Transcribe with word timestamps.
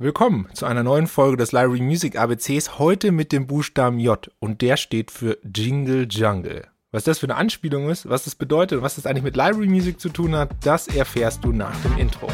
Willkommen 0.00 0.46
zu 0.54 0.64
einer 0.64 0.84
neuen 0.84 1.08
Folge 1.08 1.36
des 1.38 1.50
Library 1.50 1.80
Music 1.80 2.16
ABCs, 2.16 2.78
heute 2.78 3.10
mit 3.10 3.32
dem 3.32 3.48
Buchstaben 3.48 3.98
J 3.98 4.30
und 4.38 4.62
der 4.62 4.76
steht 4.76 5.10
für 5.10 5.38
Jingle 5.42 6.06
Jungle. 6.08 6.68
Was 6.92 7.02
das 7.02 7.18
für 7.18 7.26
eine 7.26 7.34
Anspielung 7.34 7.90
ist, 7.90 8.08
was 8.08 8.22
das 8.22 8.36
bedeutet 8.36 8.78
und 8.78 8.84
was 8.84 8.94
das 8.94 9.06
eigentlich 9.06 9.24
mit 9.24 9.34
Library 9.34 9.66
Music 9.66 9.98
zu 9.98 10.08
tun 10.10 10.36
hat, 10.36 10.50
das 10.62 10.86
erfährst 10.86 11.42
du 11.42 11.50
nach 11.50 11.74
dem 11.82 11.98
Intro. 11.98 12.28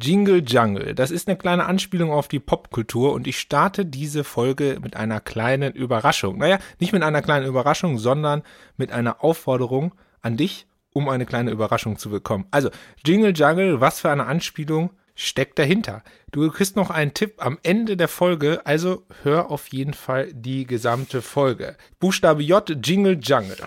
Jingle 0.00 0.44
Jungle. 0.46 0.94
Das 0.94 1.10
ist 1.10 1.26
eine 1.26 1.36
kleine 1.36 1.66
Anspielung 1.66 2.12
auf 2.12 2.28
die 2.28 2.38
Popkultur 2.38 3.12
und 3.12 3.26
ich 3.26 3.38
starte 3.38 3.84
diese 3.84 4.22
Folge 4.22 4.78
mit 4.80 4.94
einer 4.94 5.20
kleinen 5.20 5.72
Überraschung. 5.72 6.38
Naja, 6.38 6.58
nicht 6.78 6.92
mit 6.92 7.02
einer 7.02 7.20
kleinen 7.20 7.46
Überraschung, 7.46 7.98
sondern 7.98 8.42
mit 8.76 8.92
einer 8.92 9.24
Aufforderung 9.24 9.94
an 10.22 10.36
dich, 10.36 10.66
um 10.92 11.08
eine 11.08 11.26
kleine 11.26 11.50
Überraschung 11.50 11.98
zu 11.98 12.10
bekommen. 12.10 12.46
Also, 12.52 12.70
Jingle 13.04 13.32
Jungle, 13.34 13.80
was 13.80 14.00
für 14.00 14.10
eine 14.10 14.26
Anspielung 14.26 14.90
steckt 15.16 15.58
dahinter? 15.58 16.04
Du 16.30 16.48
kriegst 16.48 16.76
noch 16.76 16.90
einen 16.90 17.12
Tipp 17.12 17.34
am 17.38 17.58
Ende 17.64 17.96
der 17.96 18.08
Folge, 18.08 18.64
also 18.64 19.04
hör 19.24 19.50
auf 19.50 19.66
jeden 19.68 19.94
Fall 19.94 20.32
die 20.32 20.64
gesamte 20.64 21.22
Folge. 21.22 21.76
Buchstabe 21.98 22.44
J, 22.44 22.70
Jingle 22.86 23.18
Jungle. 23.20 23.66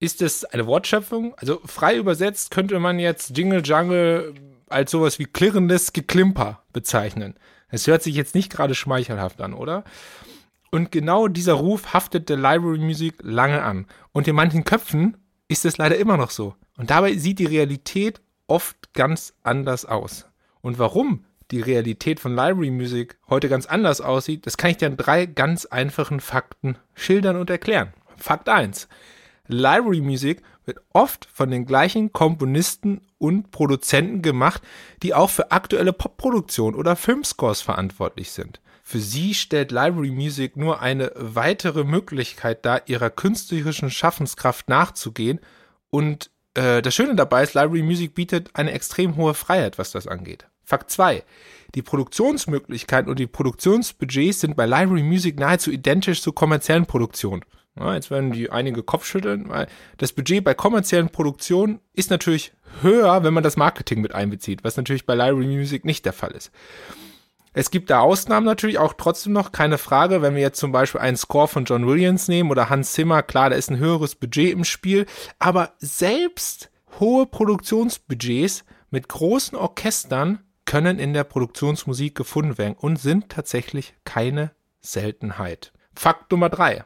Ist 0.00 0.22
es 0.22 0.44
eine 0.44 0.66
Wortschöpfung? 0.66 1.34
Also 1.36 1.60
frei 1.64 1.96
übersetzt 1.96 2.50
könnte 2.50 2.80
man 2.80 2.98
jetzt 2.98 3.36
Jingle 3.36 3.62
Jungle 3.64 4.34
als 4.72 4.90
sowas 4.90 5.18
wie 5.18 5.26
klirrendes 5.26 5.92
Geklimper 5.92 6.62
bezeichnen. 6.72 7.34
Es 7.68 7.86
hört 7.86 8.02
sich 8.02 8.14
jetzt 8.14 8.34
nicht 8.34 8.52
gerade 8.52 8.74
schmeichelhaft 8.74 9.40
an, 9.40 9.54
oder? 9.54 9.84
Und 10.70 10.90
genau 10.90 11.28
dieser 11.28 11.54
Ruf 11.54 11.92
haftet 11.92 12.28
der 12.28 12.36
Library 12.36 12.78
Music 12.78 13.16
lange 13.22 13.62
an. 13.62 13.86
Und 14.12 14.26
in 14.26 14.34
manchen 14.34 14.64
Köpfen 14.64 15.16
ist 15.48 15.64
es 15.64 15.78
leider 15.78 15.96
immer 15.96 16.16
noch 16.16 16.30
so. 16.30 16.54
Und 16.78 16.90
dabei 16.90 17.14
sieht 17.16 17.38
die 17.38 17.46
Realität 17.46 18.20
oft 18.46 18.94
ganz 18.94 19.34
anders 19.42 19.84
aus. 19.84 20.26
Und 20.62 20.78
warum 20.78 21.24
die 21.50 21.60
Realität 21.60 22.20
von 22.20 22.34
Library 22.34 22.70
Music 22.70 23.18
heute 23.28 23.48
ganz 23.48 23.66
anders 23.66 24.00
aussieht, 24.00 24.46
das 24.46 24.56
kann 24.56 24.70
ich 24.70 24.78
dir 24.78 24.86
in 24.86 24.96
drei 24.96 25.26
ganz 25.26 25.66
einfachen 25.66 26.20
Fakten 26.20 26.76
schildern 26.94 27.36
und 27.36 27.50
erklären. 27.50 27.92
Fakt 28.16 28.48
1. 28.48 28.88
Library 29.48 30.00
Music 30.00 30.42
wird 30.64 30.78
oft 30.92 31.28
von 31.32 31.50
den 31.50 31.66
gleichen 31.66 32.12
Komponisten 32.12 33.00
und 33.18 33.50
Produzenten 33.50 34.22
gemacht, 34.22 34.62
die 35.02 35.14
auch 35.14 35.30
für 35.30 35.50
aktuelle 35.50 35.92
Popproduktion 35.92 36.74
oder 36.74 36.96
Filmscores 36.96 37.60
verantwortlich 37.60 38.30
sind. 38.30 38.60
Für 38.82 38.98
sie 38.98 39.34
stellt 39.34 39.70
Library 39.70 40.10
Music 40.10 40.56
nur 40.56 40.82
eine 40.82 41.12
weitere 41.14 41.84
Möglichkeit 41.84 42.66
dar, 42.66 42.88
ihrer 42.88 43.10
künstlerischen 43.10 43.90
Schaffenskraft 43.90 44.68
nachzugehen. 44.68 45.40
Und 45.90 46.30
äh, 46.54 46.82
das 46.82 46.94
Schöne 46.94 47.14
dabei 47.14 47.44
ist, 47.44 47.54
Library 47.54 47.82
Music 47.82 48.14
bietet 48.14 48.50
eine 48.54 48.72
extrem 48.72 49.16
hohe 49.16 49.34
Freiheit, 49.34 49.78
was 49.78 49.92
das 49.92 50.06
angeht. 50.06 50.46
Fakt 50.64 50.90
2. 50.90 51.22
Die 51.74 51.82
Produktionsmöglichkeiten 51.82 53.08
und 53.08 53.18
die 53.18 53.26
Produktionsbudgets 53.26 54.40
sind 54.40 54.56
bei 54.56 54.66
Library 54.66 55.02
Music 55.02 55.38
nahezu 55.38 55.70
identisch 55.70 56.20
zu 56.20 56.32
kommerziellen 56.32 56.86
Produktionen. 56.86 57.44
Ja, 57.78 57.94
jetzt 57.94 58.10
werden 58.10 58.32
die 58.32 58.50
einige 58.50 58.82
Kopfschütteln, 58.82 59.48
weil 59.48 59.66
das 59.96 60.12
Budget 60.12 60.44
bei 60.44 60.52
kommerziellen 60.52 61.08
Produktionen 61.08 61.80
ist 61.94 62.10
natürlich 62.10 62.52
höher, 62.82 63.24
wenn 63.24 63.32
man 63.32 63.42
das 63.42 63.56
Marketing 63.56 64.00
mit 64.02 64.14
einbezieht, 64.14 64.62
was 64.62 64.76
natürlich 64.76 65.06
bei 65.06 65.14
Library 65.14 65.46
Music 65.46 65.84
nicht 65.84 66.04
der 66.04 66.12
Fall 66.12 66.32
ist. 66.32 66.50
Es 67.54 67.70
gibt 67.70 67.90
da 67.90 68.00
Ausnahmen 68.00 68.46
natürlich 68.46 68.78
auch 68.78 68.94
trotzdem 68.94 69.34
noch, 69.34 69.52
keine 69.52 69.76
Frage. 69.76 70.22
Wenn 70.22 70.34
wir 70.34 70.40
jetzt 70.40 70.58
zum 70.58 70.72
Beispiel 70.72 71.02
einen 71.02 71.18
Score 71.18 71.48
von 71.48 71.66
John 71.66 71.86
Williams 71.86 72.28
nehmen 72.28 72.50
oder 72.50 72.70
Hans 72.70 72.92
Zimmer, 72.92 73.22
klar, 73.22 73.50
da 73.50 73.56
ist 73.56 73.70
ein 73.70 73.78
höheres 73.78 74.14
Budget 74.14 74.52
im 74.52 74.64
Spiel. 74.64 75.04
Aber 75.38 75.72
selbst 75.78 76.70
hohe 76.98 77.26
Produktionsbudgets 77.26 78.64
mit 78.90 79.08
großen 79.08 79.56
Orchestern 79.56 80.40
können 80.64 80.98
in 80.98 81.12
der 81.12 81.24
Produktionsmusik 81.24 82.14
gefunden 82.14 82.56
werden 82.56 82.76
und 82.78 82.96
sind 82.96 83.28
tatsächlich 83.28 83.94
keine 84.04 84.52
Seltenheit. 84.80 85.72
Fakt 85.94 86.30
Nummer 86.30 86.48
drei. 86.48 86.84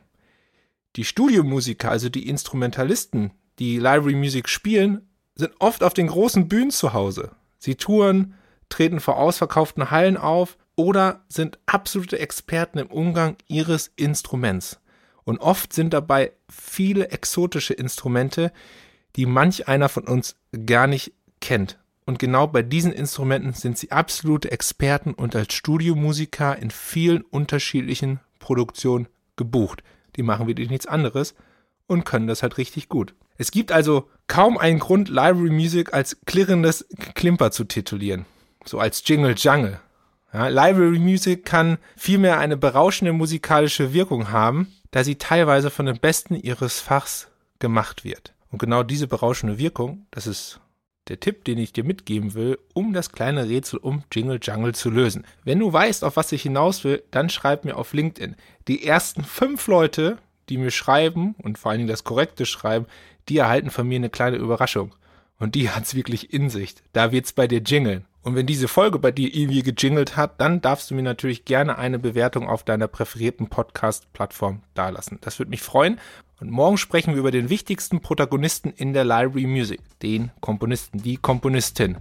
Die 0.96 1.04
Studiomusiker, 1.04 1.90
also 1.90 2.08
die 2.08 2.26
Instrumentalisten, 2.26 3.32
die 3.58 3.78
Library 3.78 4.14
Music 4.14 4.48
spielen, 4.48 5.08
sind 5.34 5.52
oft 5.58 5.82
auf 5.82 5.92
den 5.92 6.06
großen 6.06 6.48
Bühnen 6.48 6.70
zu 6.70 6.94
Hause. 6.94 7.32
Sie 7.58 7.74
touren, 7.74 8.34
treten 8.70 9.00
vor 9.00 9.18
ausverkauften 9.18 9.90
Hallen 9.90 10.16
auf 10.16 10.56
oder 10.74 11.24
sind 11.28 11.58
absolute 11.66 12.18
Experten 12.18 12.78
im 12.78 12.86
Umgang 12.86 13.36
ihres 13.46 13.92
Instruments. 13.96 14.80
Und 15.24 15.38
oft 15.38 15.74
sind 15.74 15.92
dabei 15.92 16.32
viele 16.48 17.10
exotische 17.10 17.74
Instrumente, 17.74 18.52
die 19.16 19.26
manch 19.26 19.68
einer 19.68 19.90
von 19.90 20.04
uns 20.04 20.36
gar 20.64 20.86
nicht 20.86 21.12
kennt. 21.40 21.78
Und 22.06 22.18
genau 22.18 22.46
bei 22.46 22.62
diesen 22.62 22.92
Instrumenten 22.92 23.52
sind 23.52 23.76
sie 23.76 23.90
absolute 23.90 24.50
Experten 24.50 25.12
und 25.12 25.36
als 25.36 25.52
Studiomusiker 25.52 26.56
in 26.56 26.70
vielen 26.70 27.22
unterschiedlichen 27.22 28.20
Produktionen 28.38 29.08
gebucht 29.34 29.82
die 30.16 30.22
machen 30.22 30.46
wirklich 30.46 30.70
nichts 30.70 30.86
anderes 30.86 31.34
und 31.86 32.04
können 32.04 32.26
das 32.26 32.42
halt 32.42 32.58
richtig 32.58 32.88
gut. 32.88 33.14
Es 33.38 33.50
gibt 33.50 33.72
also 33.72 34.08
kaum 34.26 34.58
einen 34.58 34.78
Grund, 34.78 35.08
Library 35.08 35.50
Music 35.50 35.92
als 35.92 36.18
klirrendes 36.26 36.86
Klimper 37.14 37.50
zu 37.50 37.64
titulieren. 37.64 38.24
So 38.64 38.80
als 38.80 39.02
Jingle 39.06 39.34
Jungle. 39.36 39.80
Ja, 40.32 40.48
Library 40.48 40.98
Music 40.98 41.44
kann 41.44 41.78
vielmehr 41.96 42.38
eine 42.38 42.56
berauschende 42.56 43.12
musikalische 43.12 43.92
Wirkung 43.92 44.30
haben, 44.30 44.72
da 44.90 45.04
sie 45.04 45.16
teilweise 45.16 45.70
von 45.70 45.86
den 45.86 45.98
Besten 45.98 46.34
ihres 46.34 46.80
Fachs 46.80 47.28
gemacht 47.58 48.04
wird. 48.04 48.34
Und 48.50 48.58
genau 48.58 48.82
diese 48.82 49.06
berauschende 49.06 49.58
Wirkung, 49.58 50.06
das 50.10 50.26
ist 50.26 50.60
der 51.08 51.20
Tipp, 51.20 51.44
den 51.44 51.58
ich 51.58 51.72
dir 51.72 51.84
mitgeben 51.84 52.34
will, 52.34 52.58
um 52.74 52.92
das 52.92 53.12
kleine 53.12 53.48
Rätsel 53.48 53.78
um 53.78 54.02
Jingle 54.12 54.38
Jungle 54.42 54.74
zu 54.74 54.90
lösen. 54.90 55.24
Wenn 55.44 55.60
du 55.60 55.72
weißt, 55.72 56.04
auf 56.04 56.16
was 56.16 56.32
ich 56.32 56.42
hinaus 56.42 56.84
will, 56.84 57.02
dann 57.10 57.30
schreib 57.30 57.64
mir 57.64 57.76
auf 57.76 57.92
LinkedIn. 57.92 58.36
Die 58.68 58.84
ersten 58.84 59.22
fünf 59.22 59.66
Leute, 59.68 60.18
die 60.48 60.58
mir 60.58 60.70
schreiben 60.70 61.34
und 61.38 61.58
vor 61.58 61.70
allen 61.70 61.78
Dingen 61.78 61.88
das 61.88 62.04
korrekte 62.04 62.46
Schreiben, 62.46 62.86
die 63.28 63.38
erhalten 63.38 63.70
von 63.70 63.86
mir 63.86 63.96
eine 63.96 64.10
kleine 64.10 64.36
Überraschung. 64.36 64.94
Und 65.38 65.54
die 65.54 65.70
hat's 65.70 65.94
wirklich 65.94 66.32
in 66.32 66.50
sich. 66.50 66.74
Da 66.92 67.12
wird's 67.12 67.32
bei 67.32 67.46
dir 67.46 67.60
jingeln. 67.60 68.06
Und 68.26 68.34
wenn 68.34 68.46
diese 68.46 68.66
Folge 68.66 68.98
bei 68.98 69.12
dir 69.12 69.32
irgendwie 69.32 69.62
gejingelt 69.62 70.16
hat, 70.16 70.40
dann 70.40 70.60
darfst 70.60 70.90
du 70.90 70.96
mir 70.96 71.02
natürlich 71.02 71.44
gerne 71.44 71.78
eine 71.78 72.00
Bewertung 72.00 72.48
auf 72.48 72.64
deiner 72.64 72.88
präferierten 72.88 73.46
Podcast-Plattform 73.46 74.62
dalassen. 74.74 75.18
Das 75.20 75.38
würde 75.38 75.50
mich 75.50 75.62
freuen. 75.62 76.00
Und 76.40 76.50
morgen 76.50 76.76
sprechen 76.76 77.12
wir 77.12 77.20
über 77.20 77.30
den 77.30 77.50
wichtigsten 77.50 78.00
Protagonisten 78.00 78.70
in 78.70 78.94
der 78.94 79.04
Library 79.04 79.46
Music, 79.46 79.80
den 80.02 80.32
Komponisten, 80.40 81.00
die 81.00 81.18
Komponistin. 81.18 81.98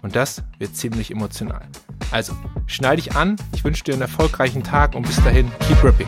Und 0.00 0.14
das 0.14 0.44
wird 0.60 0.76
ziemlich 0.76 1.10
emotional. 1.10 1.66
Also, 2.12 2.34
schneide 2.68 3.02
dich 3.02 3.16
an, 3.16 3.34
ich 3.52 3.64
wünsche 3.64 3.82
dir 3.82 3.94
einen 3.94 4.02
erfolgreichen 4.02 4.62
Tag 4.62 4.94
und 4.94 5.02
bis 5.02 5.16
dahin, 5.24 5.50
keep 5.66 5.82
ripping. 5.82 6.06